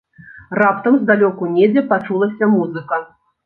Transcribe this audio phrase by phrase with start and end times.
[0.59, 3.05] Раптам здалёку недзе пачулася музыка.